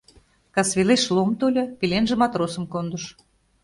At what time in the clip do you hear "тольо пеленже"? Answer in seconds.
1.39-2.15